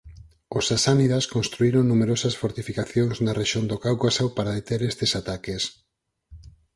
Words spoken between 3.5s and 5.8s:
do Cáucaso para deter estes ataques.